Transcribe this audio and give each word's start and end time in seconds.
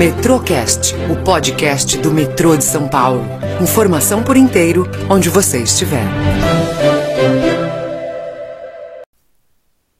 Metrocast, 0.00 0.94
o 1.12 1.22
podcast 1.22 1.98
do 1.98 2.10
metrô 2.10 2.56
de 2.56 2.64
São 2.64 2.88
Paulo. 2.88 3.22
Informação 3.60 4.22
por 4.24 4.34
inteiro, 4.34 4.86
onde 5.10 5.28
você 5.28 5.62
estiver. 5.62 6.06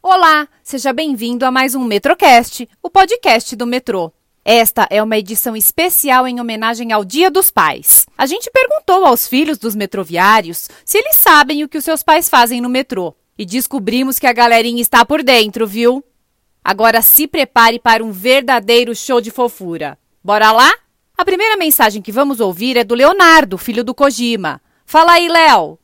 Olá, 0.03 0.49
seja 0.63 0.91
bem-vindo 0.95 1.45
a 1.45 1.51
mais 1.51 1.75
um 1.75 1.85
Metrocast, 1.85 2.67
o 2.83 2.89
podcast 2.89 3.55
do 3.55 3.67
metrô. 3.67 4.11
Esta 4.43 4.89
é 4.89 5.03
uma 5.03 5.19
edição 5.19 5.55
especial 5.55 6.27
em 6.27 6.41
homenagem 6.41 6.93
ao 6.93 7.05
Dia 7.05 7.31
dos 7.31 7.51
Pais. 7.51 8.07
A 8.17 8.25
gente 8.25 8.51
perguntou 8.51 9.05
aos 9.05 9.29
filhos 9.29 9.59
dos 9.59 9.75
metroviários 9.75 10.71
se 10.83 10.97
eles 10.97 11.17
sabem 11.17 11.63
o 11.63 11.69
que 11.69 11.77
os 11.77 11.85
seus 11.85 12.03
pais 12.03 12.27
fazem 12.27 12.63
no 12.63 12.71
metrô. 12.71 13.15
E 13.37 13.45
descobrimos 13.45 14.19
que 14.19 14.27
a 14.27 14.33
galerinha 14.33 14.81
está 14.81 15.05
por 15.05 15.23
dentro, 15.23 15.67
viu? 15.67 16.03
Agora 16.65 17.01
se 17.03 17.27
prepare 17.27 17.79
para 17.79 18.05
um 18.05 18.13
verdadeiro 18.13 18.95
show 18.95 19.21
de 19.21 19.31
fofura. 19.31 19.99
Bora 20.23 20.53
lá? 20.53 20.71
A 21.17 21.25
primeira 21.25 21.57
mensagem 21.57 22.03
que 22.03 22.13
vamos 22.13 22.41
ouvir 22.41 22.77
é 22.77 22.85
do 22.85 22.95
Leonardo, 22.95 23.59
filho 23.59 23.83
do 23.83 23.95
Kojima. 23.95 24.61
Fala 24.85 25.13
aí, 25.13 25.29
Léo. 25.29 25.79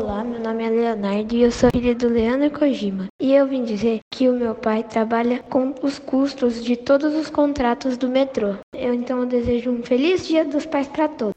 Olá, 0.00 0.22
meu 0.22 0.40
nome 0.40 0.62
é 0.62 0.70
Leonardo 0.70 1.34
e 1.34 1.42
eu 1.42 1.50
sou 1.50 1.70
filho 1.70 1.94
do 1.94 2.08
Leandro 2.08 2.50
Kojima. 2.50 3.08
E 3.20 3.34
eu 3.34 3.46
vim 3.48 3.64
dizer 3.64 4.00
que 4.12 4.28
o 4.28 4.32
meu 4.32 4.54
pai 4.54 4.84
trabalha 4.84 5.40
com 5.40 5.74
os 5.82 5.98
custos 5.98 6.62
de 6.62 6.76
todos 6.76 7.14
os 7.14 7.28
contratos 7.28 7.96
do 7.96 8.08
metrô. 8.08 8.54
Eu 8.72 8.94
então 8.94 9.26
desejo 9.26 9.70
um 9.70 9.82
feliz 9.82 10.26
Dia 10.28 10.44
dos 10.44 10.64
Pais 10.64 10.86
para 10.86 11.08
todos. 11.08 11.34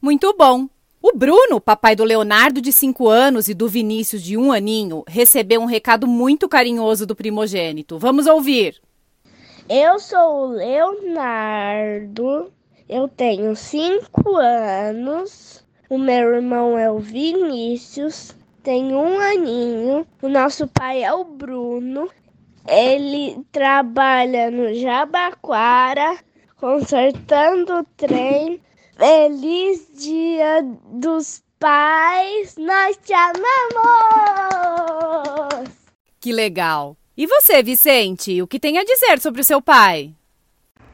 Muito 0.00 0.34
bom. 0.36 0.68
O 1.04 1.10
Bruno, 1.16 1.60
papai 1.60 1.96
do 1.96 2.04
Leonardo 2.04 2.60
de 2.60 2.70
5 2.70 3.08
anos 3.08 3.48
e 3.48 3.54
do 3.54 3.66
Vinícius 3.66 4.22
de 4.22 4.36
um 4.36 4.52
aninho, 4.52 5.02
recebeu 5.08 5.60
um 5.60 5.64
recado 5.64 6.06
muito 6.06 6.48
carinhoso 6.48 7.04
do 7.04 7.16
primogênito. 7.16 7.98
Vamos 7.98 8.28
ouvir. 8.28 8.80
Eu 9.68 9.98
sou 9.98 10.44
o 10.44 10.46
Leonardo, 10.52 12.52
eu 12.88 13.08
tenho 13.08 13.56
5 13.56 14.36
anos, 14.36 15.66
o 15.90 15.98
meu 15.98 16.36
irmão 16.36 16.78
é 16.78 16.88
o 16.88 17.00
Vinícius, 17.00 18.36
tem 18.62 18.94
um 18.94 19.18
aninho, 19.18 20.06
o 20.22 20.28
nosso 20.28 20.68
pai 20.68 21.02
é 21.02 21.12
o 21.12 21.24
Bruno, 21.24 22.08
ele 22.68 23.44
trabalha 23.50 24.52
no 24.52 24.72
Jabaquara, 24.72 26.16
consertando 26.60 27.80
o 27.80 27.84
trem. 27.96 28.60
Feliz 28.96 29.88
Dia 29.98 30.62
dos 30.92 31.42
Pais, 31.58 32.56
nós 32.58 32.98
te 33.02 33.14
amamos! 33.14 33.40
Que 36.20 36.30
legal! 36.30 36.96
E 37.16 37.26
você, 37.26 37.62
Vicente, 37.62 38.42
o 38.42 38.46
que 38.46 38.60
tem 38.60 38.78
a 38.78 38.84
dizer 38.84 39.18
sobre 39.18 39.40
o 39.40 39.44
seu 39.44 39.62
pai? 39.62 40.12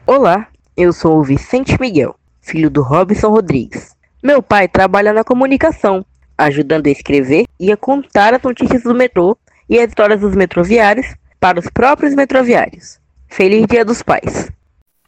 Olá, 0.07 0.47
eu 0.77 0.93
sou 0.93 1.19
o 1.19 1.23
Vicente 1.23 1.75
Miguel, 1.79 2.15
filho 2.41 2.69
do 2.69 2.81
Robson 2.81 3.29
Rodrigues. 3.29 3.93
Meu 4.23 4.41
pai 4.41 4.69
trabalha 4.69 5.11
na 5.11 5.25
comunicação, 5.25 6.05
ajudando 6.37 6.87
a 6.87 6.91
escrever 6.91 7.45
e 7.59 7.69
a 7.71 7.77
contar 7.77 8.33
as 8.33 8.41
notícias 8.41 8.83
do 8.83 8.95
metrô 8.95 9.37
e 9.69 9.77
as 9.77 9.89
histórias 9.89 10.21
dos 10.21 10.35
metroviários 10.35 11.07
para 11.37 11.59
os 11.59 11.69
próprios 11.69 12.15
metroviários. 12.15 12.97
Feliz 13.27 13.65
Dia 13.67 13.83
dos 13.83 14.01
Pais! 14.01 14.49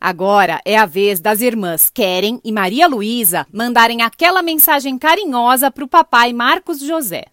Agora 0.03 0.59
é 0.65 0.75
a 0.75 0.87
vez 0.87 1.19
das 1.19 1.41
irmãs 1.41 1.87
Keren 1.91 2.41
e 2.43 2.51
Maria 2.51 2.87
Luísa 2.87 3.45
mandarem 3.53 4.01
aquela 4.01 4.41
mensagem 4.41 4.97
carinhosa 4.97 5.69
para 5.69 5.83
o 5.83 5.87
papai 5.87 6.33
Marcos 6.33 6.79
José. 6.79 7.25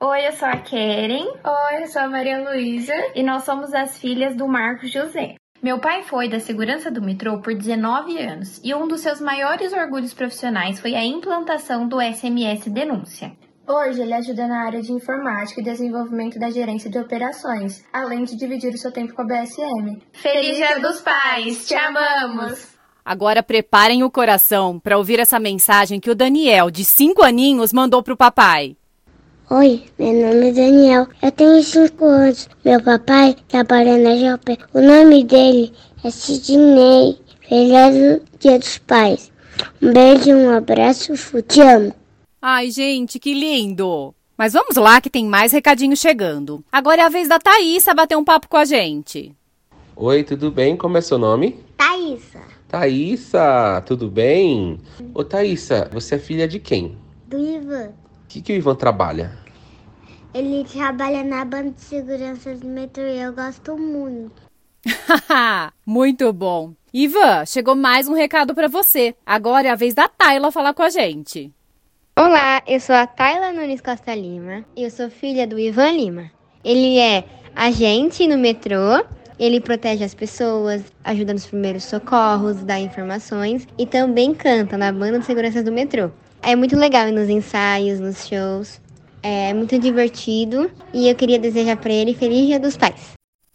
Oi, 0.00 0.26
eu 0.26 0.32
sou 0.32 0.48
a 0.48 0.56
Keren. 0.56 1.26
Oi, 1.26 1.82
eu 1.82 1.86
sou 1.86 2.00
a 2.00 2.08
Maria 2.08 2.40
Luísa. 2.40 2.94
E 3.14 3.22
nós 3.22 3.44
somos 3.44 3.74
as 3.74 3.98
filhas 3.98 4.34
do 4.34 4.48
Marcos 4.48 4.90
José. 4.90 5.34
Meu 5.62 5.80
pai 5.80 6.02
foi 6.02 6.30
da 6.30 6.40
segurança 6.40 6.90
do 6.90 7.02
metrô 7.02 7.42
por 7.42 7.52
19 7.52 8.16
anos 8.16 8.58
e 8.64 8.74
um 8.74 8.88
dos 8.88 9.02
seus 9.02 9.20
maiores 9.20 9.74
orgulhos 9.74 10.14
profissionais 10.14 10.80
foi 10.80 10.94
a 10.94 11.04
implantação 11.04 11.86
do 11.86 12.00
SMS 12.00 12.70
Denúncia. 12.70 13.32
Hoje 13.70 14.00
ele 14.00 14.14
ajuda 14.14 14.46
na 14.46 14.64
área 14.64 14.80
de 14.80 14.90
informática 14.90 15.60
e 15.60 15.62
desenvolvimento 15.62 16.38
da 16.38 16.48
gerência 16.48 16.88
de 16.88 16.98
operações, 16.98 17.84
além 17.92 18.24
de 18.24 18.34
dividir 18.34 18.72
o 18.72 18.78
seu 18.78 18.90
tempo 18.90 19.12
com 19.12 19.20
a 19.20 19.26
BSM. 19.26 20.00
Feliz 20.14 20.56
Dia 20.56 20.80
dos 20.80 21.02
Pais! 21.02 21.68
Te 21.68 21.74
amamos! 21.74 22.68
Agora 23.04 23.42
preparem 23.42 24.02
o 24.02 24.10
coração 24.10 24.80
para 24.80 24.96
ouvir 24.96 25.20
essa 25.20 25.38
mensagem 25.38 26.00
que 26.00 26.10
o 26.10 26.14
Daniel, 26.14 26.70
de 26.70 26.82
5 26.82 27.22
aninhos, 27.22 27.70
mandou 27.70 28.02
para 28.02 28.14
o 28.14 28.16
papai. 28.16 28.74
Oi, 29.50 29.84
meu 29.98 30.14
nome 30.14 30.48
é 30.48 30.52
Daniel. 30.52 31.06
Eu 31.20 31.30
tenho 31.32 31.62
5 31.62 32.04
anos. 32.06 32.48
Meu 32.64 32.82
papai 32.82 33.36
trabalha 33.48 33.98
na 33.98 34.16
Jopé. 34.16 34.56
O 34.72 34.80
nome 34.80 35.24
dele 35.24 35.74
é 36.02 36.10
Sidney. 36.10 37.18
Feliz 37.46 38.22
Dia 38.40 38.58
dos 38.58 38.78
Pais. 38.78 39.30
Um 39.82 39.92
beijo, 39.92 40.30
um 40.30 40.56
abraço, 40.56 41.12
te 41.42 41.60
amo. 41.60 41.94
Ai, 42.40 42.70
gente, 42.70 43.18
que 43.18 43.34
lindo! 43.34 44.14
Mas 44.36 44.52
vamos 44.52 44.76
lá 44.76 45.00
que 45.00 45.10
tem 45.10 45.26
mais 45.26 45.50
recadinho 45.50 45.96
chegando. 45.96 46.64
Agora 46.70 47.02
é 47.02 47.04
a 47.04 47.08
vez 47.08 47.26
da 47.26 47.40
Thaísa 47.40 47.92
bater 47.92 48.16
um 48.16 48.22
papo 48.22 48.48
com 48.48 48.56
a 48.56 48.64
gente. 48.64 49.34
Oi, 49.96 50.22
tudo 50.22 50.48
bem? 50.48 50.76
Como 50.76 50.96
é 50.96 51.00
seu 51.00 51.18
nome? 51.18 51.58
Thaísa. 51.76 52.40
Thaísa, 52.68 53.82
tudo 53.84 54.08
bem? 54.08 54.78
Ô 55.12 55.24
Thaísa, 55.24 55.90
você 55.92 56.14
é 56.14 56.18
filha 56.20 56.46
de 56.46 56.60
quem? 56.60 56.96
Do 57.26 57.36
Ivan. 57.36 57.88
O 57.88 58.28
que, 58.28 58.40
que 58.40 58.52
o 58.52 58.56
Ivan 58.56 58.76
trabalha? 58.76 59.36
Ele 60.32 60.62
trabalha 60.62 61.24
na 61.24 61.44
banda 61.44 61.72
de 61.72 61.80
segurança 61.80 62.54
do 62.54 62.68
metrô 62.68 63.02
e 63.02 63.18
eu 63.18 63.32
gosto 63.32 63.76
muito. 63.76 64.40
muito 65.84 66.32
bom. 66.32 66.72
Ivan, 66.94 67.44
chegou 67.44 67.74
mais 67.74 68.06
um 68.06 68.14
recado 68.14 68.54
para 68.54 68.68
você. 68.68 69.16
Agora 69.26 69.66
é 69.66 69.70
a 69.72 69.74
vez 69.74 69.92
da 69.92 70.06
Tayla 70.06 70.52
falar 70.52 70.72
com 70.72 70.82
a 70.84 70.88
gente. 70.88 71.52
Olá, 72.20 72.60
eu 72.66 72.80
sou 72.80 72.96
a 72.96 73.06
Tayla 73.06 73.52
Nunes 73.52 73.80
Costa 73.80 74.12
Lima 74.12 74.64
e 74.74 74.82
eu 74.82 74.90
sou 74.90 75.08
filha 75.08 75.46
do 75.46 75.56
Ivan 75.56 75.92
Lima. 75.92 76.32
Ele 76.64 76.98
é 76.98 77.22
agente 77.54 78.26
no 78.26 78.36
metrô, 78.36 79.04
ele 79.38 79.60
protege 79.60 80.02
as 80.02 80.14
pessoas, 80.14 80.82
ajuda 81.04 81.32
nos 81.32 81.46
primeiros 81.46 81.84
socorros, 81.84 82.64
dá 82.64 82.80
informações 82.80 83.68
e 83.78 83.86
também 83.86 84.34
canta 84.34 84.76
na 84.76 84.90
banda 84.90 85.20
de 85.20 85.26
segurança 85.26 85.62
do 85.62 85.70
metrô. 85.70 86.10
É 86.42 86.56
muito 86.56 86.76
legal 86.76 87.12
nos 87.12 87.28
ensaios, 87.28 88.00
nos 88.00 88.26
shows, 88.26 88.80
é 89.22 89.54
muito 89.54 89.78
divertido 89.78 90.68
e 90.92 91.08
eu 91.08 91.14
queria 91.14 91.38
desejar 91.38 91.76
para 91.76 91.92
ele 91.92 92.14
Feliz 92.14 92.48
Dia 92.48 92.58
dos 92.58 92.76
Pais. 92.76 93.12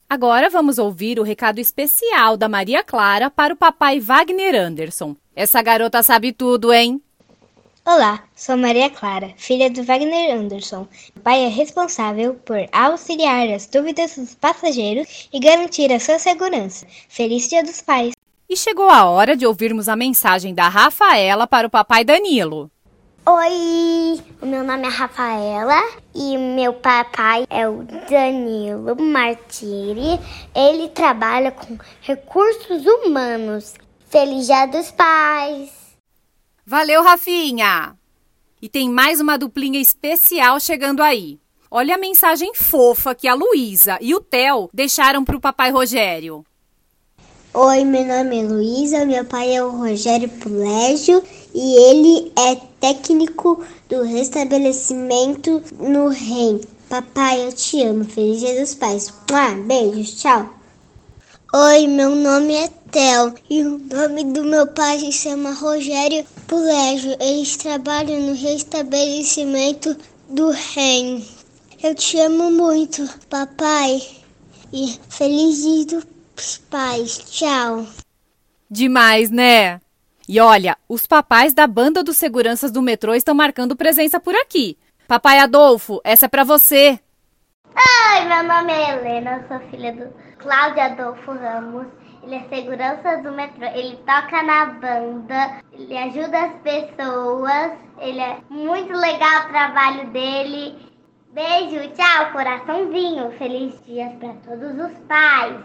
Agora 0.10 0.50
vamos 0.50 0.78
ouvir 0.78 1.20
o 1.20 1.24
recado 1.24 1.60
especial 1.60 2.38
da 2.38 2.48
Maria 2.48 2.82
Clara 2.82 3.30
para 3.30 3.54
o 3.54 3.58
papai 3.58 4.00
Wagner 4.00 4.56
Anderson. 4.56 5.18
Essa 5.36 5.62
garota 5.62 6.02
sabe 6.02 6.32
tudo, 6.32 6.72
hein? 6.72 7.02
Olá, 7.86 8.24
sou 8.34 8.56
Maria 8.56 8.90
Clara, 8.90 9.34
filha 9.36 9.70
do 9.70 9.84
Wagner 9.84 10.34
Anderson. 10.34 10.88
O 11.18 11.20
pai 11.20 11.44
é 11.44 11.50
responsável 11.50 12.34
por 12.34 12.66
auxiliar 12.72 13.50
as 13.50 13.68
dúvidas 13.68 14.16
dos 14.16 14.34
passageiros 14.36 15.28
e 15.34 15.38
garantir 15.38 15.92
a 15.92 16.00
sua 16.00 16.18
segurança. 16.18 16.88
Feliz 17.10 17.50
Dia 17.50 17.62
dos 17.62 17.82
Pais! 17.82 18.14
E 18.50 18.56
chegou 18.56 18.90
a 18.90 19.04
hora 19.10 19.36
de 19.36 19.46
ouvirmos 19.46 19.90
a 19.90 19.98
mensagem 19.98 20.56
da 20.56 20.70
Rafaela 20.70 21.46
para 21.46 21.68
o 21.68 21.70
papai 21.70 22.06
Danilo. 22.06 22.72
Oi, 23.26 24.18
o 24.42 24.46
meu 24.46 24.64
nome 24.64 24.88
é 24.88 24.90
Rafaela 24.90 25.82
e 26.16 26.38
meu 26.38 26.72
papai 26.72 27.46
é 27.50 27.68
o 27.68 27.84
Danilo 28.10 28.96
Martiri. 28.96 30.22
Ele 30.56 30.88
trabalha 30.88 31.52
com 31.52 31.78
recursos 32.00 32.86
humanos. 32.86 33.74
Feliz 34.10 34.46
Dia 34.46 34.68
dos 34.68 34.90
Pais! 34.90 35.83
Valeu, 36.66 37.04
Rafinha! 37.04 37.94
E 38.62 38.70
tem 38.70 38.90
mais 38.90 39.20
uma 39.20 39.38
duplinha 39.38 39.82
especial 39.82 40.62
chegando 40.62 41.04
aí. 41.04 41.38
Olha 41.70 41.96
a 41.96 41.98
mensagem 41.98 42.54
fofa 42.56 43.14
que 43.14 43.28
a 43.28 43.34
Luísa 43.34 43.98
e 44.00 44.16
o 44.16 44.22
Theo 44.22 44.70
deixaram 44.74 45.26
para 45.26 45.36
o 45.36 45.42
papai 45.42 45.72
Rogério. 45.72 46.46
Oi, 47.54 47.84
meu 47.84 48.06
nome 48.06 48.40
é 48.40 48.44
Luísa, 48.44 49.06
meu 49.06 49.26
pai 49.26 49.54
é 49.54 49.62
o 49.62 49.72
Rogério 49.72 50.30
Pulégio 50.30 51.22
e 51.54 51.76
ele 51.90 52.32
é 52.38 52.56
técnico 52.80 53.62
do 53.90 54.02
restabelecimento 54.04 55.62
no 55.78 56.08
REM. 56.08 56.62
Papai, 56.88 57.46
eu 57.46 57.52
te 57.52 57.84
amo. 57.84 58.06
Feliz 58.06 58.40
Dia 58.40 58.62
dos 58.62 58.74
Pais. 58.74 59.14
Ah, 59.34 59.54
beijos, 59.68 60.22
tchau. 60.22 60.50
Oi, 61.54 61.88
meu 61.88 62.16
nome 62.16 62.56
é 62.56 62.70
Theo 62.90 63.34
e 63.50 63.64
o 63.64 63.80
nome 63.80 64.24
do 64.24 64.44
meu 64.44 64.66
pai 64.66 65.00
se 65.00 65.12
chama 65.12 65.52
Rogério 65.52 66.26
Pulégio. 66.48 67.16
Eles 67.20 67.56
trabalham 67.58 68.20
no 68.20 68.34
restabelecimento 68.34 69.96
do 70.30 70.52
REM. 70.52 71.26
Eu 71.82 71.94
te 71.96 72.20
amo 72.20 72.52
muito, 72.52 73.08
papai. 73.30 74.02
E 74.72 75.00
feliz 75.10 75.62
dia 75.62 76.02
dos 76.36 76.58
pais. 76.70 77.18
Tchau. 77.30 77.86
Demais, 78.70 79.30
né? 79.30 79.80
E 80.28 80.40
olha, 80.40 80.78
os 80.88 81.06
papais 81.06 81.54
da 81.54 81.68
banda 81.68 82.02
dos 82.02 82.18
seguranças 82.18 82.72
do 82.72 82.82
metrô 82.82 83.14
estão 83.14 83.36
marcando 83.36 83.76
presença 83.76 84.20
por 84.20 84.34
aqui. 84.36 84.78
Papai 85.08 85.40
Adolfo, 85.40 86.00
essa 86.04 86.26
é 86.26 86.30
para 86.30 86.44
você. 86.44 87.00
Oi, 87.76 88.26
meu 88.26 88.44
nome 88.44 88.72
é 88.72 88.92
Helena, 88.92 89.46
sou 89.48 89.60
filha 89.70 89.92
do 89.94 90.14
Cláudio 90.38 90.82
Adolfo 90.82 91.32
Ramos 91.34 91.88
Ele 92.26 92.36
é 92.36 92.44
segurança 92.48 93.18
do 93.18 93.34
metrô, 93.34 93.66
ele 93.66 93.98
toca 93.98 94.42
na 94.44 94.66
banda, 94.66 95.62
ele 95.74 95.98
ajuda 95.98 96.40
as 96.40 96.54
pessoas, 96.62 97.74
ele 98.00 98.20
é 98.20 98.38
muito 98.50 98.94
legal 98.94 99.44
o 99.44 99.50
trabalho 99.50 100.10
dele. 100.12 100.74
Beijo, 101.34 101.90
tchau, 101.94 102.32
coraçãozinho. 102.32 103.32
Feliz 103.38 103.74
dias 103.86 104.14
para 104.20 104.34
todos 104.46 104.86
os 104.86 104.98
pais. 105.08 105.58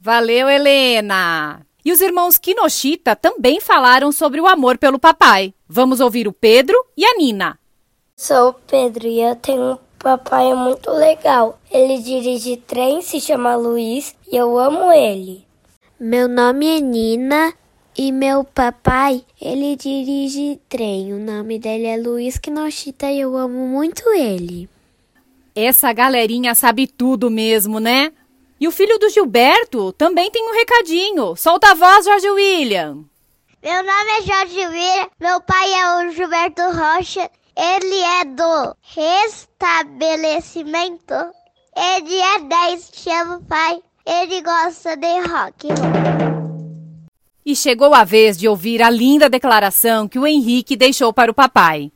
Valeu, 0.00 0.48
Helena! 0.48 1.60
E 1.84 1.92
os 1.92 2.00
irmãos 2.00 2.36
Kinoshita 2.36 3.14
também 3.14 3.60
falaram 3.60 4.10
sobre 4.10 4.40
o 4.40 4.48
amor 4.48 4.76
pelo 4.76 4.98
papai. 4.98 5.54
Vamos 5.68 6.00
ouvir 6.00 6.26
o 6.26 6.32
Pedro 6.32 6.76
e 6.96 7.04
a 7.04 7.16
Nina. 7.16 7.58
Sou 8.16 8.48
o 8.48 8.54
Pedro 8.54 9.06
e 9.06 9.20
eu 9.20 9.36
tenho 9.36 9.72
um 9.74 9.78
papai 9.98 10.52
muito 10.54 10.90
legal. 10.90 11.60
Ele 11.70 11.98
dirige 11.98 12.56
trem, 12.56 13.02
se 13.02 13.20
chama 13.20 13.54
Luiz 13.54 14.16
e 14.30 14.36
eu 14.36 14.58
amo 14.58 14.90
ele. 14.90 15.49
Meu 16.02 16.26
nome 16.26 16.78
é 16.78 16.80
Nina 16.80 17.52
e 17.94 18.10
meu 18.10 18.42
papai, 18.42 19.22
ele 19.38 19.76
dirige 19.76 20.58
trem. 20.66 21.12
O 21.12 21.18
nome 21.18 21.58
dele 21.58 21.84
é 21.84 21.98
Luiz 21.98 22.38
Kinoshita 22.38 23.10
e 23.10 23.20
eu 23.20 23.36
amo 23.36 23.68
muito 23.68 24.08
ele. 24.14 24.66
Essa 25.54 25.92
galerinha 25.92 26.54
sabe 26.54 26.86
tudo 26.86 27.30
mesmo, 27.30 27.78
né? 27.78 28.14
E 28.58 28.66
o 28.66 28.72
filho 28.72 28.98
do 28.98 29.10
Gilberto 29.10 29.92
também 29.92 30.30
tem 30.30 30.42
um 30.42 30.54
recadinho. 30.54 31.36
Solta 31.36 31.72
a 31.72 31.74
voz, 31.74 32.06
Jorge 32.06 32.30
William. 32.30 33.04
Meu 33.62 33.82
nome 33.82 34.10
é 34.20 34.22
Jorge 34.22 34.66
William, 34.68 35.06
meu 35.20 35.38
pai 35.42 35.70
é 35.70 35.96
o 35.96 36.10
Gilberto 36.12 36.62
Rocha, 36.62 37.30
ele 37.54 38.00
é 38.00 38.24
do 38.24 38.74
restabelecimento. 38.80 41.14
Ele 41.76 42.14
é 42.14 42.38
10, 42.38 42.90
chama 42.94 43.36
o 43.36 43.44
pai. 43.44 43.82
Ele 44.06 44.40
gosta 44.40 44.96
de 44.96 45.20
rock. 45.28 45.68
E 47.44 47.54
chegou 47.54 47.94
a 47.94 48.02
vez 48.02 48.36
de 48.38 48.48
ouvir 48.48 48.82
a 48.82 48.88
linda 48.88 49.28
declaração 49.28 50.08
que 50.08 50.18
o 50.18 50.26
Henrique 50.26 50.74
deixou 50.74 51.12
para 51.12 51.30
o 51.30 51.34
papai. 51.34 51.92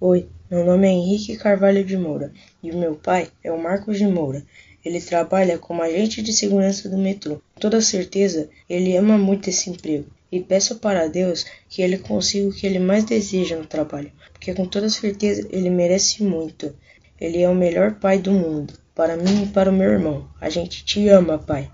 Oi, 0.00 0.28
meu 0.48 0.64
nome 0.64 0.86
é 0.86 0.92
Henrique 0.92 1.36
Carvalho 1.36 1.84
de 1.84 1.96
Moura 1.96 2.32
e 2.62 2.70
o 2.70 2.78
meu 2.78 2.94
pai 2.94 3.28
é 3.42 3.50
o 3.50 3.60
Marcos 3.60 3.98
de 3.98 4.06
Moura. 4.06 4.44
Ele 4.84 5.00
trabalha 5.00 5.58
como 5.58 5.82
agente 5.82 6.22
de 6.22 6.32
segurança 6.32 6.88
do 6.88 6.96
metrô. 6.96 7.40
Com 7.54 7.60
toda 7.60 7.80
certeza, 7.80 8.48
ele 8.68 8.96
ama 8.96 9.18
muito 9.18 9.50
esse 9.50 9.68
emprego 9.68 10.06
e 10.30 10.38
peço 10.38 10.78
para 10.78 11.08
Deus 11.08 11.44
que 11.68 11.82
ele 11.82 11.98
consiga 11.98 12.48
o 12.48 12.52
que 12.52 12.66
ele 12.66 12.78
mais 12.78 13.02
deseja 13.02 13.56
no 13.56 13.66
trabalho, 13.66 14.12
porque 14.32 14.54
com 14.54 14.64
toda 14.64 14.88
certeza 14.88 15.46
ele 15.50 15.70
merece 15.70 16.22
muito. 16.22 16.72
Ele 17.20 17.42
é 17.42 17.48
o 17.48 17.54
melhor 17.54 17.96
pai 17.96 18.18
do 18.18 18.30
mundo, 18.30 18.72
para 19.00 19.16
mim 19.16 19.44
e 19.44 19.46
para 19.46 19.70
o 19.70 19.72
meu 19.72 19.90
irmão. 19.90 20.28
A 20.38 20.50
gente 20.50 20.84
te 20.84 21.08
ama, 21.08 21.38
pai. 21.38 21.70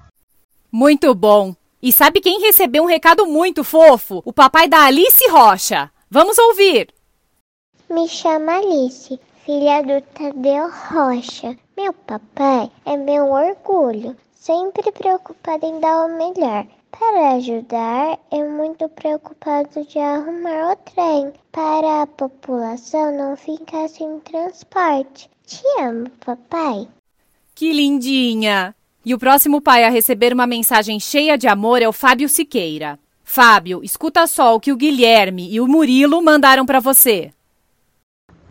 Muito 0.70 1.12
bom! 1.12 1.56
E 1.82 1.92
sabe 1.92 2.20
quem 2.20 2.40
recebeu 2.40 2.84
um 2.84 2.86
recado 2.86 3.26
muito 3.26 3.64
fofo? 3.64 4.22
O 4.24 4.32
papai 4.32 4.68
da 4.68 4.84
Alice 4.84 5.28
Rocha. 5.28 5.90
Vamos 6.08 6.38
ouvir. 6.38 6.86
Me 7.90 8.06
chama 8.06 8.58
Alice, 8.58 9.18
filha 9.44 9.82
do 9.82 10.00
Tadeu 10.14 10.70
Rocha. 10.70 11.58
Meu 11.76 11.92
papai 11.92 12.70
é 12.84 12.96
meu 12.96 13.32
orgulho, 13.32 14.16
sempre 14.32 14.92
preocupado 14.92 15.66
em 15.66 15.80
dar 15.80 16.06
o 16.06 16.16
melhor. 16.16 16.64
Para 16.92 17.32
ajudar, 17.34 18.20
é 18.30 18.44
muito 18.44 18.88
preocupado 18.90 19.84
de 19.84 19.98
arrumar 19.98 20.74
o 20.74 20.76
trem 20.76 21.32
para 21.50 22.02
a 22.02 22.06
população 22.06 23.16
não 23.16 23.36
ficar 23.36 23.88
sem 23.88 24.20
transporte. 24.20 25.28
Te 25.44 25.64
amo, 25.80 26.08
papai. 26.24 26.88
Que 27.56 27.72
lindinha! 27.72 28.74
E 29.02 29.14
o 29.14 29.18
próximo 29.18 29.62
pai 29.62 29.82
a 29.82 29.88
receber 29.88 30.30
uma 30.30 30.46
mensagem 30.46 31.00
cheia 31.00 31.38
de 31.38 31.48
amor 31.48 31.80
é 31.80 31.88
o 31.88 31.92
Fábio 31.92 32.28
Siqueira. 32.28 32.98
Fábio, 33.24 33.80
escuta 33.82 34.26
só 34.26 34.54
o 34.54 34.60
que 34.60 34.70
o 34.70 34.76
Guilherme 34.76 35.50
e 35.50 35.58
o 35.58 35.66
Murilo 35.66 36.20
mandaram 36.22 36.66
para 36.66 36.80
você. 36.80 37.30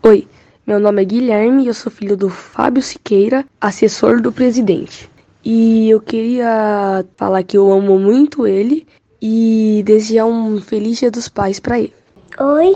Oi, 0.02 0.26
meu 0.66 0.80
nome 0.80 1.02
é 1.02 1.04
Guilherme 1.04 1.62
e 1.62 1.66
eu 1.68 1.74
sou 1.74 1.92
filho 1.92 2.16
do 2.16 2.28
Fábio 2.28 2.82
Siqueira, 2.82 3.46
assessor 3.60 4.20
do 4.20 4.32
presidente. 4.32 5.08
E 5.44 5.88
eu 5.88 6.00
queria 6.00 7.04
falar 7.16 7.44
que 7.44 7.56
eu 7.56 7.70
amo 7.70 8.00
muito 8.00 8.44
ele 8.44 8.88
e 9.22 9.84
desejar 9.86 10.26
um 10.26 10.60
feliz 10.60 10.98
Dia 10.98 11.12
dos 11.12 11.28
Pais 11.28 11.60
para 11.60 11.78
ele. 11.78 11.94
Oi, 12.38 12.74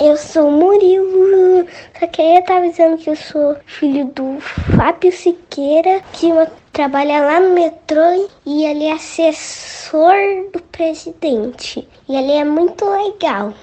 eu 0.00 0.16
sou 0.16 0.50
Murilo. 0.50 1.64
Só 2.00 2.06
queria 2.08 2.40
estar 2.40 2.56
avisando 2.56 2.98
que 2.98 3.08
eu 3.08 3.14
sou 3.14 3.56
filho 3.64 4.06
do 4.06 4.40
Fábio 4.40 5.12
Siqueira, 5.12 6.02
que 6.12 6.26
trabalha 6.72 7.20
lá 7.20 7.38
no 7.38 7.54
metrô 7.54 8.28
e 8.44 8.64
ele 8.64 8.86
é 8.86 8.92
assessor 8.94 10.16
do 10.52 10.60
presidente. 10.62 11.86
E 12.08 12.16
ele 12.16 12.32
é 12.32 12.44
muito 12.44 12.84
legal. 12.84 13.54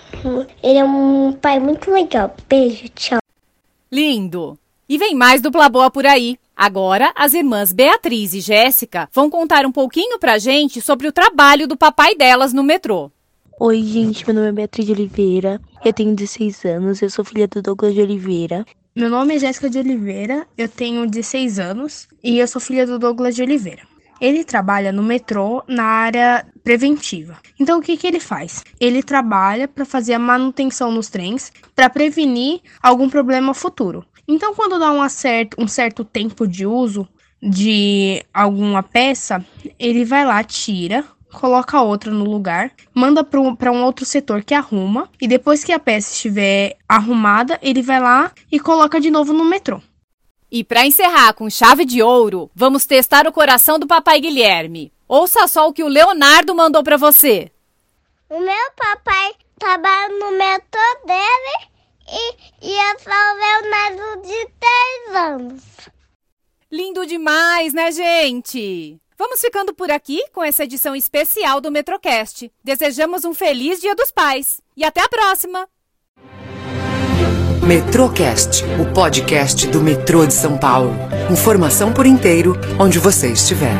Ele 0.64 0.80
é 0.80 0.86
um 0.86 1.34
pai 1.34 1.60
muito 1.60 1.92
legal. 1.92 2.34
Beijo, 2.48 2.88
tchau. 2.96 3.20
Lindo! 3.92 4.58
E 4.88 4.98
vem 4.98 5.16
mais 5.16 5.42
dupla 5.42 5.68
boa 5.68 5.92
por 5.92 6.06
aí. 6.06 6.38
Agora, 6.56 7.12
as 7.14 7.34
irmãs 7.34 7.74
Beatriz 7.74 8.34
e 8.34 8.40
Jéssica 8.40 9.10
vão 9.12 9.30
contar 9.30 9.66
um 9.66 9.72
pouquinho 9.72 10.18
pra 10.18 10.38
gente 10.38 10.80
sobre 10.80 11.10
o 11.10 11.12
trabalho 11.12 11.68
do 11.68 11.76
papai 11.76 12.16
delas 12.16 12.54
no 12.54 12.64
metrô. 12.64 13.12
Oi, 13.58 13.82
gente, 13.84 14.26
meu 14.26 14.36
nome 14.36 14.50
é 14.50 14.52
Beatriz 14.52 14.86
de 14.86 14.92
Oliveira, 14.92 15.62
eu 15.84 15.94
tenho 15.94 16.14
16 16.14 16.66
anos, 16.66 17.02
eu 17.02 17.10
sou 17.10 17.24
filha 17.24 17.48
do 17.48 17.62
Douglas 17.62 17.94
de 17.94 18.02
Oliveira. 18.02 18.66
Meu 18.94 19.10
nome 19.10 19.34
é 19.34 19.40
Jéssica 19.40 19.70
de 19.70 19.80
Oliveira, 19.80 20.46
eu 20.58 20.68
tenho 20.68 21.10
16 21.10 21.58
anos 21.58 22.06
e 22.22 22.38
eu 22.38 22.48
sou 22.50 22.60
filha 22.60 22.86
do 22.86 23.00
Douglas 23.00 23.34
de 23.34 23.42
Oliveira. 23.42 23.84
Ele 24.20 24.44
trabalha 24.44 24.92
no 24.92 25.02
metrô 25.02 25.64
na 25.70 25.86
área 25.86 26.46
preventiva. 26.66 27.38
Então, 27.58 27.80
o 27.80 27.82
que, 27.82 27.96
que 27.96 28.06
ele 28.06 28.20
faz? 28.20 28.62
Ele 28.78 29.02
trabalha 29.02 29.70
para 29.70 29.86
fazer 29.86 30.16
a 30.16 30.20
manutenção 30.20 30.92
nos 30.92 31.08
trens 31.08 31.50
para 31.74 31.90
prevenir 31.90 32.60
algum 32.84 33.10
problema 33.10 33.54
futuro. 33.54 34.06
Então, 34.28 34.54
quando 34.54 34.78
dá 34.78 34.92
um 34.92 35.08
certo, 35.08 35.56
um 35.58 35.68
certo 35.68 36.04
tempo 36.04 36.46
de 36.46 36.66
uso 36.66 37.08
de 37.42 38.22
alguma 38.34 38.84
peça, 38.84 39.46
ele 39.80 40.04
vai 40.04 40.26
lá, 40.26 40.44
tira, 40.44 41.06
coloca 41.32 41.82
outra 41.82 42.12
no 42.12 42.26
lugar, 42.26 42.72
manda 42.94 43.24
para 43.24 43.72
um 43.72 43.84
outro 43.84 44.06
setor 44.06 44.44
que 44.44 44.54
arruma, 44.54 45.10
e 45.20 45.28
depois 45.28 45.64
que 45.64 45.72
a 45.72 45.80
peça 45.80 46.14
estiver 46.14 46.78
arrumada, 46.88 47.60
ele 47.62 47.82
vai 47.82 48.00
lá 48.00 48.32
e 48.52 48.60
coloca 48.60 49.00
de 49.00 49.12
novo 49.12 49.34
no 49.34 49.46
metrô. 49.46 49.82
E 50.52 50.64
para 50.64 50.86
encerrar 50.86 51.34
com 51.34 51.50
chave 51.50 51.86
de 51.86 52.02
ouro, 52.02 52.50
vamos 52.56 52.86
testar 52.86 53.28
o 53.28 53.32
coração 53.32 53.78
do 53.78 53.88
papai 53.88 54.22
Guilherme. 54.22 54.94
Ouça 55.08 55.48
só 55.48 55.68
o 55.68 55.74
que 55.74 55.84
o 55.84 55.88
Leonardo 55.88 56.56
mandou 56.56 56.84
para 56.84 56.98
você. 56.98 57.52
O 58.30 58.40
meu 58.40 58.72
papai 58.76 59.34
trabalha 59.60 60.10
no 60.18 60.32
metrô 60.32 60.82
dele 61.06 61.76
e, 62.08 62.34
e 62.62 62.72
eu 62.72 63.00
sou 63.00 63.14
o 63.14 63.36
Leonardo 63.38 64.22
de 64.22 64.48
10 65.10 65.16
anos. 65.16 65.64
Lindo 66.72 67.06
demais, 67.06 67.74
né, 67.74 67.92
gente? 67.92 69.00
Vamos 69.18 69.40
ficando 69.40 69.74
por 69.74 69.90
aqui 69.90 70.22
com 70.34 70.44
essa 70.44 70.66
edição 70.66 70.96
especial 70.96 71.62
do 71.62 71.72
Metrocast. 71.72 72.52
Desejamos 72.64 73.24
um 73.24 73.34
feliz 73.34 73.80
Dia 73.80 73.96
dos 73.96 74.12
Pais 74.12 74.60
e 74.76 74.84
até 74.84 75.02
a 75.02 75.08
próxima! 75.08 75.68
Metrocast, 77.66 78.64
o 78.80 78.94
podcast 78.94 79.66
do 79.68 79.82
metrô 79.82 80.26
de 80.26 80.34
São 80.34 80.58
Paulo. 80.58 80.94
Informação 81.32 81.94
por 81.94 82.06
inteiro, 82.06 82.56
onde 82.78 83.00
você 83.00 83.32
estiver. 83.32 83.74